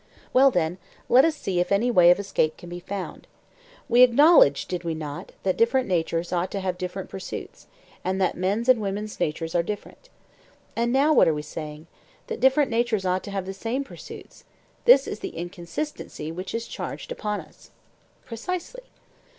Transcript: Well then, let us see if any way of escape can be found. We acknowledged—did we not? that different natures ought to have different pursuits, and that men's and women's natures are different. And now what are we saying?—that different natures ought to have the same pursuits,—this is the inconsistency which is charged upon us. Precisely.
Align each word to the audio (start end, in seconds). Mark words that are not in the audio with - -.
Well 0.33 0.49
then, 0.49 0.79
let 1.09 1.25
us 1.25 1.35
see 1.35 1.59
if 1.59 1.71
any 1.71 1.91
way 1.91 2.09
of 2.09 2.19
escape 2.19 2.57
can 2.57 2.69
be 2.69 2.79
found. 2.79 3.27
We 3.87 4.01
acknowledged—did 4.01 4.83
we 4.83 4.95
not? 4.95 5.33
that 5.43 5.57
different 5.57 5.87
natures 5.87 6.33
ought 6.33 6.49
to 6.53 6.59
have 6.59 6.79
different 6.79 7.07
pursuits, 7.11 7.67
and 8.03 8.19
that 8.19 8.35
men's 8.35 8.67
and 8.67 8.81
women's 8.81 9.19
natures 9.19 9.53
are 9.53 9.61
different. 9.61 10.09
And 10.75 10.91
now 10.91 11.13
what 11.13 11.27
are 11.27 11.35
we 11.35 11.43
saying?—that 11.43 12.39
different 12.39 12.71
natures 12.71 13.05
ought 13.05 13.23
to 13.25 13.29
have 13.31 13.45
the 13.45 13.53
same 13.53 13.83
pursuits,—this 13.83 15.07
is 15.07 15.19
the 15.19 15.37
inconsistency 15.37 16.31
which 16.31 16.55
is 16.55 16.65
charged 16.67 17.11
upon 17.11 17.39
us. 17.39 17.69
Precisely. 18.25 18.85